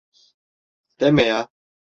[0.99, 1.49] Deme ya!